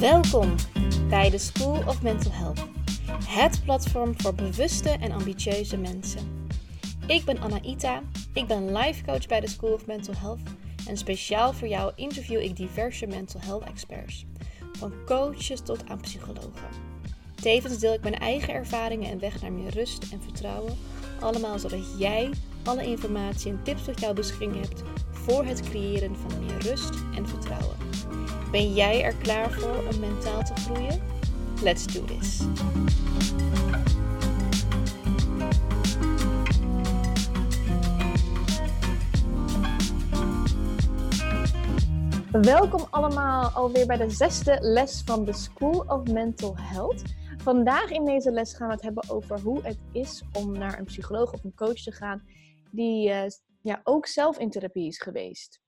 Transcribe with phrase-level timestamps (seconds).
[0.00, 0.54] Welkom
[1.08, 2.66] bij de School of Mental Health,
[3.26, 6.46] het platform voor bewuste en ambitieuze mensen.
[7.06, 10.40] Ik ben Anaïta, ik ben life coach bij de School of Mental Health
[10.86, 14.24] en speciaal voor jou interview ik diverse mental health experts,
[14.72, 16.68] van coaches tot aan psychologen.
[17.34, 20.76] Tevens deel ik mijn eigen ervaringen en weg naar meer rust en vertrouwen,
[21.20, 22.30] allemaal zodat jij
[22.64, 27.28] alle informatie en tips tot jouw beschikking hebt voor het creëren van meer rust en
[27.28, 27.83] vertrouwen.
[28.54, 31.02] Ben jij er klaar voor om mentaal te groeien?
[31.62, 32.40] Let's do this!
[42.32, 47.02] Welkom allemaal alweer bij de zesde les van de School of Mental Health.
[47.36, 50.84] Vandaag in deze les gaan we het hebben over hoe het is om naar een
[50.84, 52.22] psycholoog of een coach te gaan
[52.70, 53.22] die uh,
[53.62, 55.62] ja, ook zelf in therapie is geweest.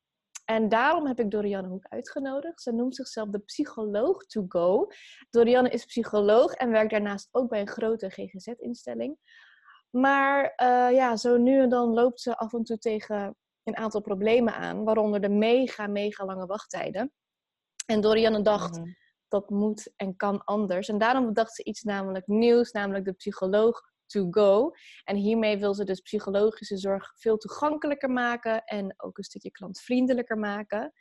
[0.46, 2.62] En daarom heb ik Dorianne Hoek uitgenodigd.
[2.62, 4.86] Ze noemt zichzelf de psycholoog to go.
[5.30, 9.18] Dorianne is psycholoog en werkt daarnaast ook bij een grote GGZ-instelling.
[9.90, 14.00] Maar uh, ja, zo nu en dan loopt ze af en toe tegen een aantal
[14.00, 17.12] problemen aan, waaronder de mega, mega lange wachttijden.
[17.86, 18.96] En Dorianne dacht, mm.
[19.28, 20.88] dat moet en kan anders.
[20.88, 24.70] En daarom bedacht ze iets namelijk nieuws, namelijk de psycholoog to go.
[25.04, 30.38] En hiermee wil ze dus psychologische zorg veel toegankelijker maken en ook een stukje klantvriendelijker
[30.38, 30.92] maken.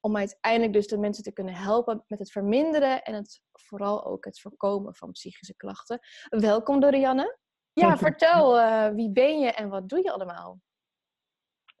[0.00, 4.24] Om uiteindelijk dus de mensen te kunnen helpen met het verminderen en het, vooral ook
[4.24, 5.98] het voorkomen van psychische klachten.
[6.28, 7.38] Welkom Dorianne.
[7.72, 10.60] Ja, vertel, uh, wie ben je en wat doe je allemaal?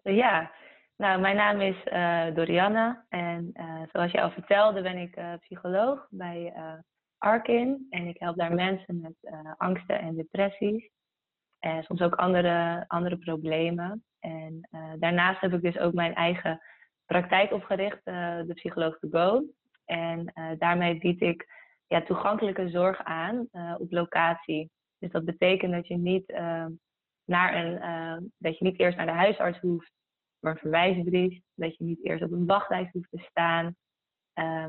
[0.02, 0.52] Ja,
[0.96, 6.06] nou, mijn naam is uh, Dorianne en uh, zoals je al vertelde ben ik psycholoog
[6.10, 6.54] bij
[7.22, 7.86] Arkin.
[7.90, 10.90] En ik help daar mensen met uh, angsten en depressies.
[11.58, 14.04] En soms ook andere, andere problemen.
[14.20, 16.60] En uh, daarnaast heb ik dus ook mijn eigen
[17.06, 19.44] praktijk opgericht, uh, de Psycholoog to Go.
[19.84, 21.46] En daarmee bied ik
[21.86, 23.48] ja, toegankelijke zorg aan
[23.78, 24.70] op locatie.
[24.98, 26.32] Dus dat betekent dat je niet
[27.24, 29.92] naar een, dat je niet eerst naar de huisarts hoeft
[30.40, 31.40] voor een verwijsbrief.
[31.54, 33.76] Dat je niet eerst op een wachtlijst hoeft te staan.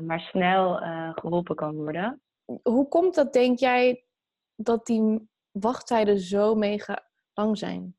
[0.06, 0.76] maar snel
[1.14, 2.22] geholpen kan worden
[2.62, 4.04] hoe komt dat, denk jij,
[4.56, 7.96] dat die wachttijden zo mega lang zijn?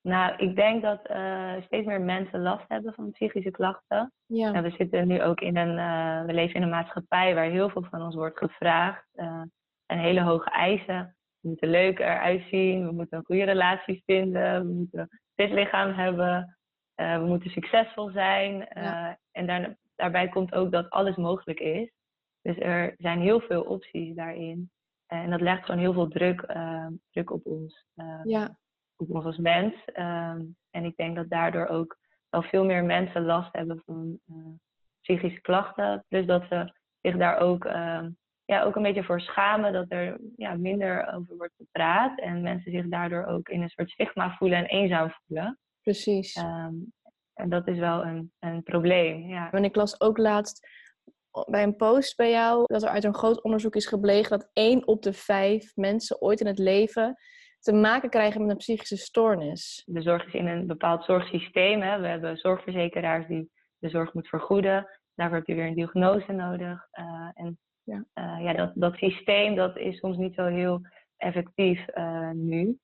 [0.00, 4.12] Nou, ik denk dat uh, steeds meer mensen last hebben van psychische klachten.
[4.26, 4.52] Ja.
[4.52, 7.68] En we zitten nu ook in een, uh, we leven in een maatschappij waar heel
[7.70, 9.06] veel van ons wordt gevraagd.
[9.14, 9.42] Uh,
[9.86, 11.16] en hele hoge eisen.
[11.40, 15.50] We moeten leuk eruit zien, we moeten een goede relatie vinden, we moeten een fit
[15.50, 16.58] lichaam hebben,
[16.94, 18.68] we moeten succesvol zijn.
[18.74, 19.18] Ja.
[19.32, 21.92] En daar, daarbij komt ook dat alles mogelijk is.
[22.48, 24.70] Dus er zijn heel veel opties daarin.
[25.06, 27.86] En dat legt gewoon heel veel druk, ehm, druk op ons.
[27.96, 28.58] Uh, ja.
[28.96, 29.84] Op ons als mens.
[29.84, 31.98] Ehm, en ik denk dat daardoor ook
[32.28, 34.36] wel veel meer mensen last hebben van uh,
[35.00, 36.04] psychische klachten.
[36.08, 37.64] Plus dat ze zich daar ook,
[38.44, 39.72] ja, ook een beetje voor schamen.
[39.72, 42.20] Dat er ja, minder over wordt gepraat.
[42.20, 45.58] En mensen zich daardoor ook in een soort stigma voelen en eenzaam voelen.
[45.82, 46.36] Precies.
[47.34, 49.28] en dat is wel een, een probleem.
[49.28, 49.50] Ja.
[49.52, 50.66] En ik las ook laatst
[51.50, 54.86] bij een post bij jou dat er uit een groot onderzoek is gebleken dat één
[54.86, 57.16] op de vijf mensen ooit in het leven
[57.60, 59.82] te maken krijgen met een psychische stoornis.
[59.86, 61.82] De zorg is in een bepaald zorgsysteem.
[61.82, 62.00] Hè.
[62.00, 64.88] We hebben zorgverzekeraars die de zorg moeten vergoeden.
[65.14, 66.88] Daarvoor heb je weer een diagnose nodig.
[66.92, 70.80] Uh, en ja, uh, ja dat, dat systeem dat is soms niet zo heel
[71.16, 72.78] effectief uh, nu.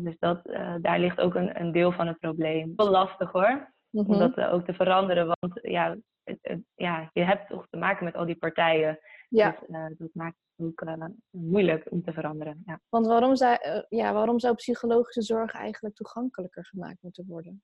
[0.00, 0.44] dus dat,
[0.80, 2.72] daar ligt ook een, een deel van het probleem.
[2.76, 4.12] Wel lastig hoor, mm -hmm.
[4.12, 5.26] om dat ook te veranderen.
[5.26, 5.96] Want ja,
[6.74, 8.98] ja, je hebt toch te maken met al die partijen.
[9.28, 9.50] Ja.
[9.50, 12.62] Dus uh, dat maakt het ook uh, moeilijk om te veranderen.
[12.66, 12.80] Ja.
[12.88, 17.62] Want waarom zou, uh, ja, waarom zou psychologische zorg eigenlijk toegankelijker gemaakt moeten worden?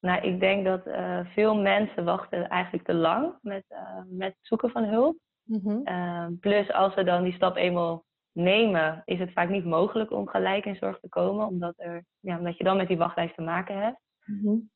[0.00, 0.82] Nou, ik denk dat
[1.34, 3.64] veel mensen wachten eigenlijk te lang met,
[4.06, 5.18] met zoeken van hulp.
[5.42, 6.38] Mm -hmm.
[6.38, 10.64] plus als ze dan die stap eenmaal nemen, is het vaak niet mogelijk om gelijk
[10.64, 13.82] in zorg te komen, omdat, er, ja, omdat je dan met die wachtlijst te maken
[13.82, 14.00] hebt.
[14.24, 14.70] Mm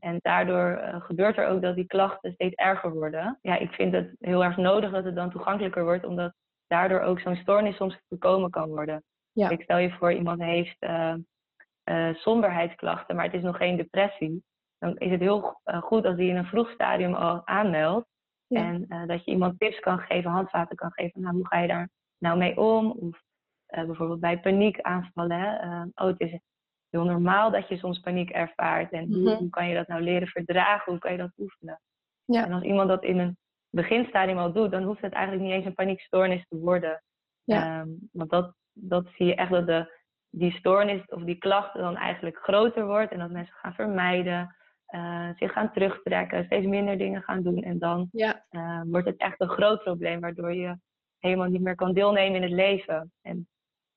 [0.00, 3.38] en daardoor uh, gebeurt er ook dat die klachten steeds erger worden.
[3.42, 6.34] Ja, ik vind het heel erg nodig dat het dan toegankelijker wordt, omdat
[6.66, 9.04] daardoor ook zo'n stoornis soms voorkomen kan worden.
[9.32, 9.48] Ja.
[9.48, 11.14] Ik stel je voor, iemand heeft uh,
[11.84, 14.44] uh, somberheidsklachten, maar het is nog geen depressie.
[14.78, 18.06] Dan is het heel goed als die in een vroeg stadium al aanmeldt.
[18.46, 18.60] Ja.
[18.60, 21.20] En dat je iemand tips kan geven, handvaten kan geven.
[21.20, 22.90] Nou, hoe ga je daar nou mee om?
[22.90, 23.22] Of
[23.66, 25.40] bijvoorbeeld bij paniekaanvallen.
[25.40, 25.82] Hè?
[25.82, 26.40] oh, het is
[26.92, 28.92] heel normaal dat je soms paniek ervaart.
[28.92, 29.36] En hoe, mhm.
[29.36, 30.92] hoe, kan je dat nou leren verdragen?
[30.92, 31.80] Hoe kan je dat oefenen?
[32.24, 32.44] Ja.
[32.44, 33.36] En als iemand dat in een
[33.70, 37.02] beginstadium al doet, dan hoeft het eigenlijk niet eens een paniekstoornis te worden.
[37.44, 37.80] Ja.
[37.80, 40.00] Um, want dat, dat zie je echt dat de,
[40.30, 44.56] die stoornis of die klachten dan eigenlijk groter wordt en dat mensen gaan vermijden.
[45.36, 47.62] zich gaan terugtrekken, steeds minder dingen gaan doen.
[47.62, 48.44] En dan ja.
[48.86, 50.76] wordt het echt een groot probleem, waardoor je
[51.18, 53.12] helemaal niet meer kan deelnemen in het leven.
[53.22, 53.48] En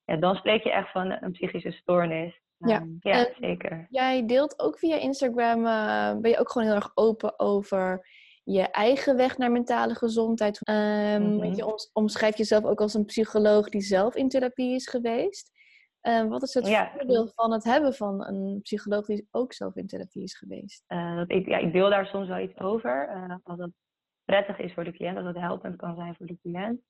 [0.06, 2.42] ja, dan spreek je echt van een psychische stoornis.
[2.58, 3.86] Ja, um, ja zeker.
[3.90, 8.08] Jij deelt ook via Instagram, uh, ben je ook gewoon heel erg open over
[8.44, 10.62] je eigen weg naar mentale gezondheid.
[10.70, 15.54] Um, Je omschrijft jezelf ook als een psycholoog die zelf in therapie is geweest.
[16.02, 19.88] Uh, wat is het voordeel van het hebben van een psycholoog die ook zelf in
[19.88, 20.84] therapie is geweest?
[20.88, 23.10] Uh, dat ik, ja, ik deel daar soms wel iets over.
[23.16, 23.72] Uh, als dat
[24.26, 26.82] prettig is voor de cliënt, als het helpend kan zijn voor de cliënt.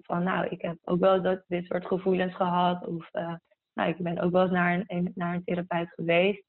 [0.00, 2.86] van nou, ik heb ook wel dat, dit soort gevoelens gehad.
[2.86, 3.10] Of
[3.74, 6.44] nou, ik ben ook wel eens naar een, naar een therapeut geweest.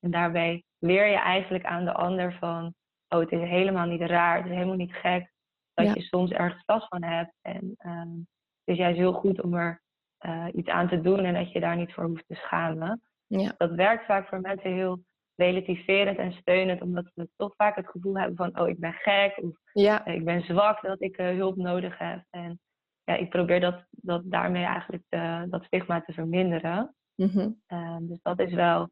[0.00, 2.74] En daarbij leer je eigenlijk aan de ander van,
[3.08, 5.32] oh, het is helemaal niet raar, het is helemaal niet gek
[5.74, 7.34] dat je soms ergens last van hebt.
[7.42, 8.26] En um,
[8.64, 9.82] het is juist heel goed om er
[10.26, 13.02] uh, iets aan te doen en dat je daar niet voor hoeft te schamen.
[13.26, 13.54] Ja.
[13.56, 15.00] Dat werkt vaak voor mensen heel
[15.34, 19.38] relativerend en steunend, omdat ze toch vaak het gevoel hebben van, oh, ik ben gek
[19.42, 20.06] of ja.
[20.06, 22.24] ik ben zwak dat ik uh, hulp nodig heb.
[22.30, 22.60] En
[23.04, 25.04] ja, ik probeer dat, dat daarmee eigenlijk
[25.50, 26.94] dat stigma te verminderen.
[27.14, 27.60] Mm
[28.00, 28.88] dus dat is wel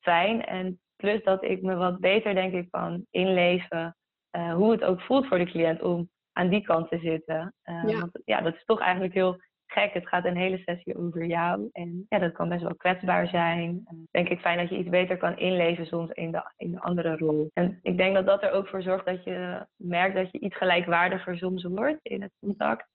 [0.00, 0.44] fijn.
[0.44, 3.96] En plus dat ik me wat beter, denk ik, kan inleven
[4.36, 7.54] uh, hoe het ook voelt voor de cliënt om aan die kant te zitten.
[7.64, 7.98] Uh, ja.
[7.98, 9.92] Want ja, dat is toch eigenlijk heel gek.
[9.92, 11.68] Het gaat een hele sessie over jou.
[11.72, 13.80] En ja, dat kan best wel kwetsbaar zijn.
[13.84, 16.80] En denk ik fijn dat je iets beter kan inleven soms in de, in de
[16.80, 17.50] andere rol.
[17.52, 20.56] En ik denk dat dat er ook voor zorgt dat je merkt dat je iets
[20.56, 22.86] gelijkwaardiger soms wordt in het contact.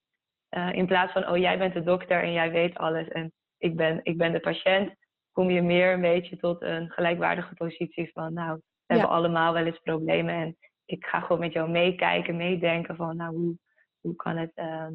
[0.58, 3.76] Uh, in plaats van, oh jij bent de dokter en jij weet alles en ik
[3.76, 4.96] ben, ik ben de patiënt,
[5.32, 8.56] kom je meer een beetje tot een gelijkwaardige positie van, nou,
[8.86, 13.16] we hebben allemaal wel eens problemen en ik ga gewoon met jou meekijken, meedenken van,
[13.16, 13.58] nou, hoe,
[14.00, 14.88] hoe kan, het, uh,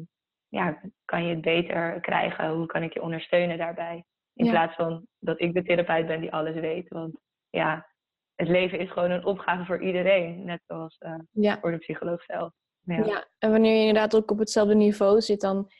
[0.47, 2.49] ja, kan je het beter krijgen?
[2.49, 4.03] Hoe kan ik je ondersteunen daarbij?
[4.33, 6.87] In plaats van dat ik de therapeut ben die alles weet.
[6.87, 7.19] Want
[7.49, 7.87] ja,
[8.35, 12.53] het leven is gewoon een opgave voor iedereen, net zoals uh, voor de psycholoog zelf.
[12.87, 13.27] Ja.
[13.37, 15.71] en wanneer je inderdaad ook op hetzelfde niveau zit, dan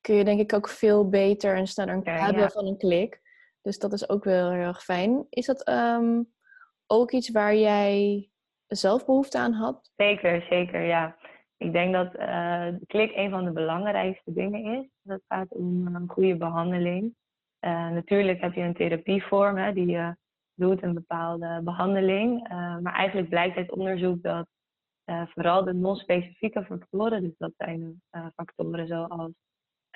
[0.00, 3.20] kun je denk ik ook veel beter en sneller ja, hebben van een klik.
[3.62, 5.26] Dus dat is ook wel heel erg fijn.
[5.30, 6.32] Is dat um,
[6.86, 8.28] ook iets waar jij
[8.66, 9.90] zelf behoefte aan had?
[9.96, 11.16] Zeker, zeker, ja.
[11.56, 14.88] Ik denk dat uh, de klik een van de belangrijkste dingen is.
[15.02, 17.14] Dat gaat om een goede behandeling.
[17.60, 20.16] Uh, natuurlijk heb je een therapievorm hè, die je
[20.54, 22.50] doet, een bepaalde behandeling.
[22.50, 24.46] Uh, maar eigenlijk blijkt uit onderzoek dat
[25.06, 29.32] uh, vooral de non-specifieke factoren, dus dat zijn uh, factoren zoals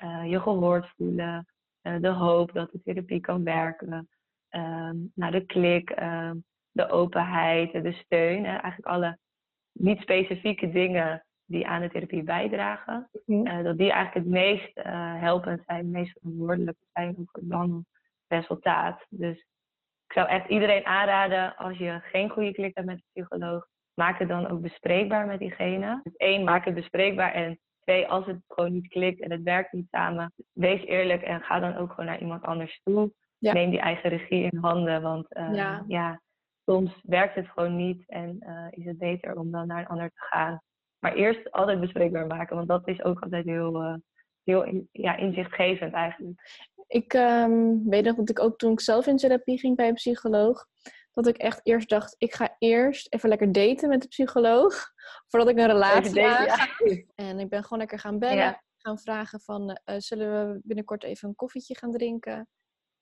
[0.03, 1.45] uh, je gehoord voelen,
[1.81, 4.09] de hoop dat de therapie kan werken,
[5.13, 6.37] nou, de klik, ehm,
[6.71, 9.17] de openheid, de steun, eigenlijk alle
[9.71, 14.71] niet-specifieke dingen die aan de therapie bijdragen, mm dat die eigenlijk het meest
[15.19, 17.85] helpend zijn, het meest verantwoordelijk zijn voor dan
[18.27, 19.05] resultaat.
[19.09, 19.37] Dus
[20.07, 23.67] ik zou echt iedereen aanraden, als je geen goede klik hebt met een psycholoog,
[24.03, 25.99] maak het dan ook bespreekbaar met diegene.
[26.03, 27.33] Dus één, maak het bespreekbaar.
[27.33, 31.41] En twee, als het gewoon niet klikt en het werkt niet samen, wees eerlijk en
[31.41, 33.11] ga dan ook gewoon naar iemand anders toe.
[33.39, 35.01] Neem die eigen regie in handen.
[35.01, 36.21] Want uh, ja.
[36.65, 40.09] soms werkt het gewoon niet en uh, is het beter om dan naar een ander
[40.09, 40.61] te gaan.
[40.99, 43.95] Maar eerst altijd bespreekbaar maken, want dat is ook altijd heel, uh,
[44.43, 46.39] heel ja, inzichtgevend eigenlijk.
[46.87, 49.93] Ik um, weet nog dat ik ook toen ik zelf in therapie ging bij een
[49.93, 50.65] psycholoog,
[51.13, 54.91] dat ik echt eerst dacht, ik ga eerst even lekker daten met de psycholoog.
[55.29, 58.63] Voordat ik een relatie daten, En ik ben gewoon lekker gaan bellen.
[58.77, 62.47] Gaan vragen van, uh, zullen we binnenkort even een koffietje gaan drinken?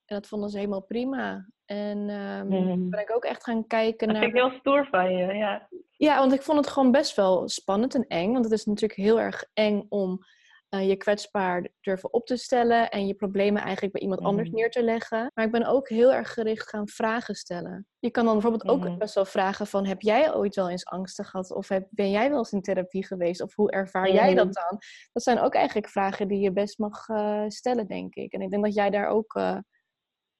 [0.06, 1.50] En dat vonden ze helemaal prima.
[1.66, 4.26] En um, ben ik ook echt gaan kijken dat naar...
[4.26, 5.68] Dat vind ik heel stoer van je, ja.
[5.92, 8.32] Ja, want ik vond het gewoon best wel spannend en eng.
[8.32, 10.20] Want het is natuurlijk heel erg eng om
[10.70, 14.58] uh, je kwetsbaar durven op te stellen en je problemen eigenlijk bij iemand anders mhm.
[14.58, 15.32] neer te leggen.
[15.34, 17.88] Maar ik ben ook heel erg gericht gaan vragen stellen.
[18.00, 18.98] Je kan dan bijvoorbeeld ook mhm.
[18.98, 22.30] best wel vragen van heb jij ooit wel eens angsten gehad of heb, ben jij
[22.30, 24.54] wel eens in therapie geweest of hoe ervaar jij dat mhm.
[24.54, 24.80] dan?
[25.12, 28.34] Dat zijn ook eigenlijk vragen die je best mag uh, stellen, denk ik.
[28.34, 29.58] En ik denk dat jij daar ook uh,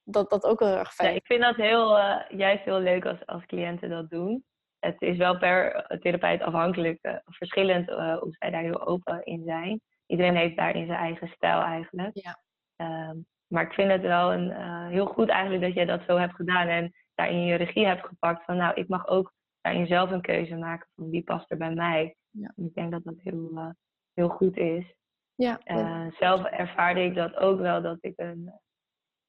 [0.02, 1.10] dat, dat ook heel erg fijn.
[1.10, 1.96] Ja, ik vind dat heel,
[2.28, 4.44] juist heel leuk als, als cliënten dat doen.
[4.78, 9.80] Het is wel per therapeut afhankelijk, verschillend hoe zij daar heel open in zijn
[10.10, 12.10] iedereen heeft daarin zijn eigen stijl eigenlijk.
[12.12, 12.38] Ja.
[12.76, 16.16] Ehm, maar ik vind het wel een, uh, heel goed eigenlijk dat jij dat zo
[16.16, 20.10] hebt gedaan en daarin je regie hebt gepakt van nou, ik mag ook daarin zelf
[20.10, 22.16] een keuze maken van wie past er bij mij.
[22.30, 22.52] Ja.
[22.56, 23.70] ik denk dat dat heel, uh,
[24.14, 24.94] heel goed is.
[25.34, 28.52] Ja, uh, zelf ervaarde ik dat ook wel, dat ik een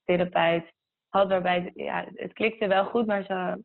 [0.04, 0.72] therapeut
[1.10, 3.64] had waarbij ja, het klikte wel goed, maar ze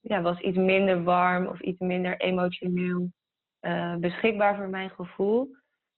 [0.00, 3.10] ja, was iets minder warm of iets minder emotioneel
[3.98, 5.50] beschikbaar voor mijn gevoel.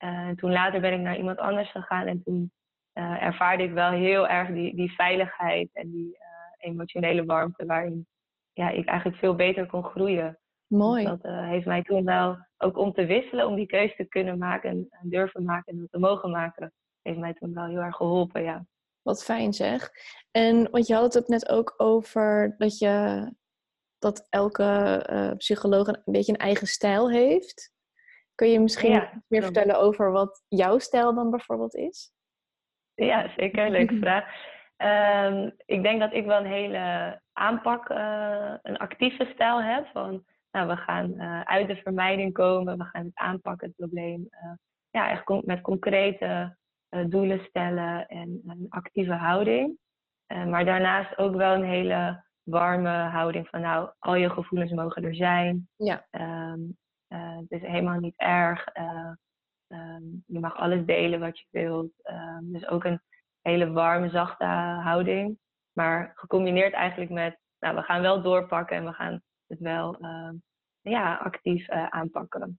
[0.05, 2.53] Uh, toen later ben ik naar iemand anders gegaan en toen
[2.95, 8.07] uh, ervaarde ik wel heel erg die, die veiligheid en die uh, emotionele warmte waarin
[8.53, 10.39] ja, ik eigenlijk veel beter kon groeien.
[10.67, 11.05] Mooi.
[11.05, 14.39] Dus dat heeft mij toen wel, ook om te wisselen, om die keuze te kunnen
[14.39, 16.73] maken en, durven maken en te mogen maken,
[17.03, 18.67] heeft mij toen wel heel erg geholpen, ja.
[19.03, 19.91] Wat fijn zeg.
[20.31, 23.27] En want je had het net ook over dat je
[23.99, 27.73] dat elke uh, psycholoog een, beetje een eigen stijl heeft.
[28.37, 32.13] Kun je misschien meer vertellen over wat jouw stijl dan bijvoorbeeld is?
[32.95, 33.71] Ja, zeker.
[33.71, 34.25] Leuke vraag.
[34.77, 39.87] Um, ik denk dat ik wel een hele aanpak, uh, een actieve stijl heb.
[39.87, 44.29] Van, nou, we gaan uh, uit de vermijding komen, we gaan het aanpakken, het probleem.
[44.31, 44.53] Uh,
[44.91, 46.57] ja, echt met concrete
[47.07, 49.79] doelen stellen en een actieve houding.
[50.27, 55.15] maar daarnaast ook wel een hele warme houding van, nou, al je gevoelens mogen er
[55.15, 55.69] zijn.
[55.77, 56.07] Ja.
[56.11, 56.77] Um,
[57.19, 58.67] het is helemaal niet erg.
[59.69, 61.93] Um, je mag alles delen wat je wilt.
[62.43, 63.01] dus ook een
[63.41, 64.45] hele warme, zachte
[64.83, 65.39] houding.
[65.73, 70.31] Maar gecombineerd eigenlijk met, nou, we gaan wel doorpakken en we gaan het wel uh,
[70.81, 72.59] ja, actief uh, aanpakken.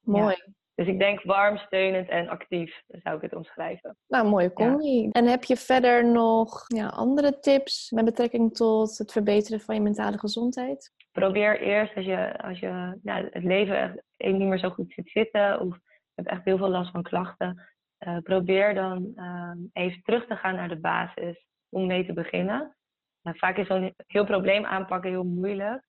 [0.00, 0.36] Mooi.
[0.76, 3.96] Dus ik denk warm, steunend en actief, zou ik het omschrijven.
[4.06, 5.02] Nou, mooie combi.
[5.02, 5.10] Ja.
[5.10, 9.80] En heb je verder nog ja, andere tips met betrekking tot het verbeteren van je
[9.80, 10.92] mentale gezondheid?
[11.12, 15.10] Probeer eerst als je, als je ja, het leven echt niet meer zo goed zit
[15.10, 17.62] zitten of je hebt echt heel veel last van klachten,
[18.06, 22.76] uh, probeer dan uh, even terug te gaan naar de basis om mee te beginnen.
[23.22, 25.84] Uh, vaak is zo'n heel probleem aanpakken heel moeilijk.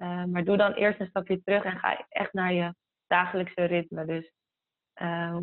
[0.00, 2.74] Eh, maar doe dan eerst een stapje terug en ga echt naar je
[3.10, 4.04] dagelijkse ritme.
[4.04, 4.32] Dus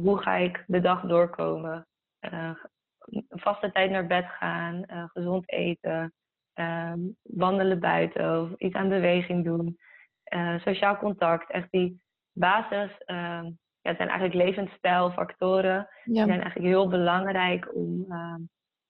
[0.02, 1.88] hoe ga ik de dag doorkomen?
[2.20, 4.84] een vaste tijd naar bed gaan,
[5.14, 6.14] gezond eten,
[6.54, 9.78] ehm, wandelen buiten of iets aan beweging doen.
[10.58, 12.02] sociaal contact, echt die
[12.34, 13.52] basis ehm,
[13.88, 15.88] ja, het zijn eigenlijk levensstijlfactoren.
[16.04, 18.36] Die zijn eigenlijk heel belangrijk om uh,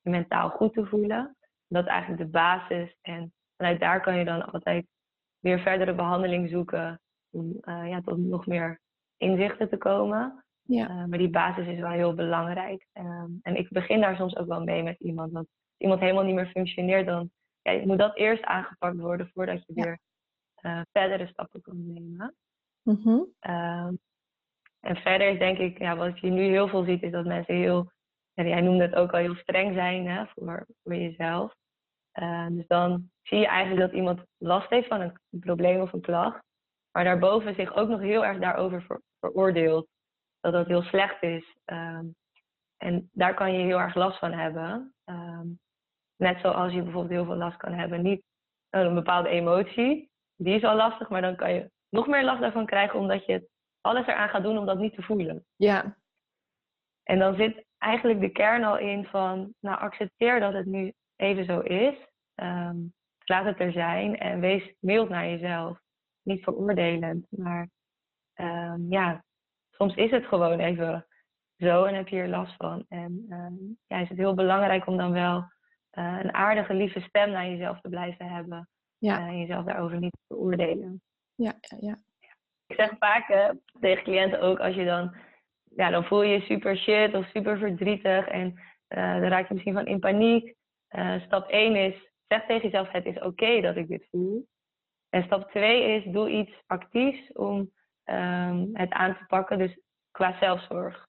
[0.01, 1.37] je mentaal goed te voelen.
[1.67, 2.95] Dat is eigenlijk de basis.
[3.01, 4.85] En vanuit daar kan je dan altijd
[5.39, 8.79] weer verdere behandeling zoeken om uh, ja, tot nog meer
[9.17, 10.43] inzichten te komen.
[10.61, 10.89] Ja.
[10.89, 12.87] Uh, maar die basis is wel heel belangrijk.
[12.93, 15.31] Ehm, en ik begin daar soms ook wel mee met iemand.
[15.31, 17.29] Want als iemand helemaal niet meer functioneert, dan
[17.61, 19.99] ja, moet dat eerst aangepakt worden voordat je weer
[20.61, 22.35] uh, verdere stappen kan nemen.
[22.83, 23.27] Mm -hmm.
[24.79, 27.55] En verder is denk ik, ja, wat je nu heel veel ziet, is dat mensen
[27.55, 27.91] heel,
[28.33, 31.53] ja, jij noemde het ook al, heel streng zijn hè, voor, voor jezelf.
[32.13, 36.01] Uh, dus dan zie je eigenlijk dat iemand last heeft van een, probleem of een
[36.01, 36.43] klacht,
[36.97, 39.87] maar daarboven zich ook nog heel erg daarover ver, veroordeelt.
[40.39, 41.55] Dat dat heel slecht is.
[41.65, 42.15] Um,
[42.77, 44.93] en daar kan je heel erg last van hebben.
[45.05, 45.59] Um,
[46.15, 48.23] net zoals je bijvoorbeeld heel veel last kan hebben, niet
[48.69, 52.65] een bepaalde emotie, die is al lastig, maar dan kan je nog meer last daarvan
[52.65, 53.49] krijgen omdat je
[53.81, 55.45] alles eraan gaat doen om dat niet te voelen.
[55.55, 55.97] Ja.
[57.03, 61.45] En dan zit eigenlijk de kern al in van, nou accepteer dat het nu even
[61.45, 61.95] zo is.
[62.35, 62.93] Um,
[63.25, 65.85] laat het er zijn en wees mild naar jezelf.
[66.27, 67.69] Niet veroordelend, maar
[68.35, 69.23] um, ja,
[69.69, 71.07] soms is het gewoon even
[71.57, 72.85] zo en heb je er last van.
[72.89, 77.29] En um, ja, is het heel belangrijk om dan wel uh, een aardige, lieve stem
[77.29, 78.69] naar jezelf te blijven hebben.
[78.97, 79.19] Ja.
[79.19, 81.01] Uh, en jezelf daarover niet te veroordelen.
[81.35, 81.99] Ja, ja, ja.
[82.67, 85.15] Ik zeg vaak tegen cliënten ook, als je dan,
[85.75, 88.47] ja, dan voel je je super shit of super verdrietig en
[88.89, 90.55] uh, dan raak je misschien van in paniek.
[91.25, 94.47] Stap 1 is, zeg tegen jezelf, het is oké okay dat ik dit voel.
[95.09, 97.71] En stap 2 is, doe iets actiefs om
[98.05, 99.79] um, het aan te pakken, dus
[100.11, 101.07] qua zelfzorg.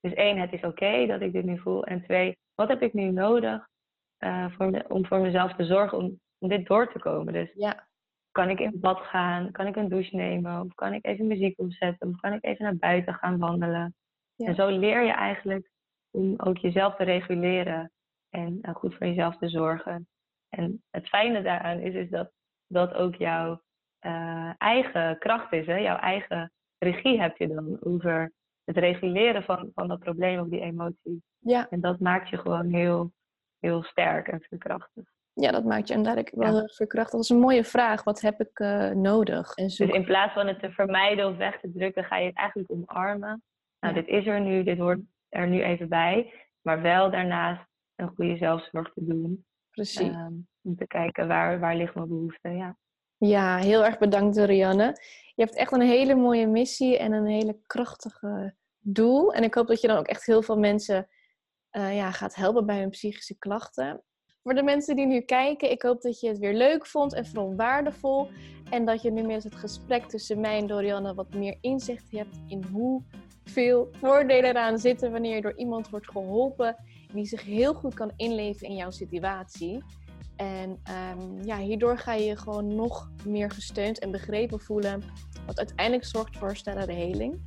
[0.00, 1.84] Dus één, het is oké okay dat ik dit nu voel.
[1.84, 3.68] En twee, wat heb ik nu nodig
[4.48, 7.32] voor me, om voor mezelf te zorgen om, om dit door te komen?
[7.32, 7.86] Dus ja.
[8.30, 9.52] Kan ik in bad gaan?
[9.52, 10.60] Kan ik een douche nemen?
[10.60, 12.08] Of kan ik even muziek opzetten?
[12.08, 13.94] Of kan ik even naar buiten gaan wandelen?
[14.34, 14.46] Ja.
[14.46, 15.70] En zo leer je eigenlijk
[16.10, 17.92] om ook jezelf te reguleren
[18.30, 20.08] en uh, goed voor jezelf te zorgen.
[20.48, 22.32] En het fijne daaraan is, is dat
[22.66, 23.62] dat ook jouw
[24.00, 25.66] uh, eigen kracht is.
[25.66, 25.76] Hè?
[25.76, 28.32] Jouw eigen regie heb je dan over
[28.64, 31.22] het reguleren van, van dat probleem of die emotie.
[31.38, 31.66] Ja.
[31.70, 33.12] En dat maakt je gewoon heel,
[33.58, 35.04] heel sterk en verkrachtig
[35.40, 36.66] ja, dat maakt je inderdaad wel ja.
[36.66, 37.12] verkrachtig.
[37.12, 38.04] Dat is een mooie vraag.
[38.04, 39.54] Wat heb ik uh, nodig?
[39.54, 42.36] En dus in plaats van het te vermijden of weg te drukken, ga je het
[42.36, 43.42] eigenlijk omarmen.
[43.80, 44.00] Nou, ja.
[44.00, 46.32] dit is er nu, dit hoort er nu even bij.
[46.62, 49.44] Maar wel daarnaast een goede zelfzorg te doen.
[49.76, 50.14] Precies.
[50.14, 52.48] Um, om te kijken waar, waar ligt mijn behoefte.
[52.48, 52.76] Ja.
[53.16, 54.96] ja, heel erg bedankt Rianne.
[55.34, 59.32] Je hebt echt een hele mooie missie en een hele krachtige doel.
[59.32, 61.08] En ik hoop dat je dan ook echt heel veel mensen
[61.72, 64.02] uh, ja, gaat helpen bij hun psychische klachten.
[64.42, 67.26] Voor de mensen die nu kijken, ik hoop dat je het weer leuk vond en
[67.26, 68.28] vooral waardevol.
[68.70, 72.40] En dat je nu met het gesprek tussen mij en Dorianne wat meer inzicht hebt
[72.48, 72.66] in
[73.46, 76.76] hoeveel voordelen eraan zitten wanneer je door iemand wordt geholpen
[77.12, 79.82] die zich heel goed kan inleven in jouw situatie.
[80.36, 85.02] En ehm, ja, hierdoor ga je je gewoon nog meer gesteund en begrepen voelen.
[85.46, 87.42] Wat uiteindelijk zorgt voor snellere heling.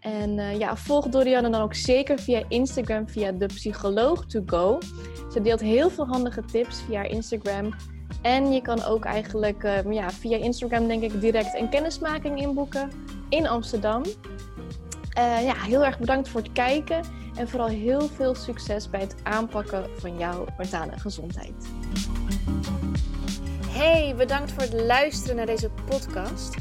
[0.00, 4.78] En uh, ja, volg Dorianne dan ook zeker via Instagram, via de psycholoog to go.
[5.32, 7.74] Ze deelt heel veel handige tips via Instagram.
[8.22, 12.90] En je kan ook eigenlijk uh, ja, via Instagram denk ik direct een kennismaking inboeken
[13.28, 14.02] in Amsterdam.
[15.18, 17.04] Uh, ja, heel erg bedankt voor het kijken.
[17.34, 21.68] En vooral heel veel succes bij het aanpakken van jouw mentale gezondheid.
[23.68, 26.54] Hey, bedankt voor het luisteren naar deze podcast.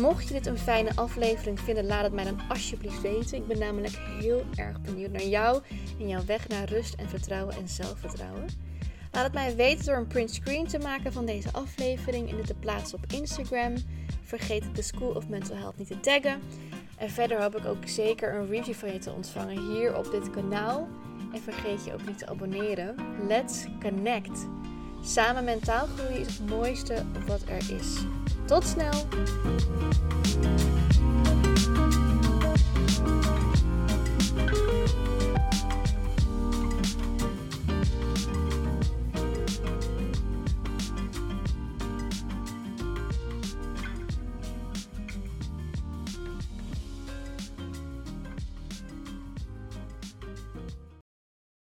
[0.00, 3.36] Mocht je dit een fijne aflevering vinden, laat het mij dan alsjeblieft weten.
[3.36, 5.62] Ik ben namelijk heel erg benieuwd naar jou
[6.00, 8.46] en jouw weg naar rust en vertrouwen en zelfvertrouwen.
[9.12, 12.46] Laat het mij weten door een print screen te maken van deze aflevering en dit
[12.46, 13.74] te plaatsen op Instagram.
[14.22, 16.40] Vergeet de School of Mental Health niet te taggen.
[17.02, 20.30] En verder hoop ik ook zeker een review van je te ontvangen hier op dit
[20.30, 20.88] kanaal.
[21.32, 22.94] En vergeet je ook niet te abonneren.
[23.28, 24.48] Let's connect!
[25.04, 28.04] Samen mentaal groeien is het mooiste wat er is.
[28.46, 29.06] Tot snel!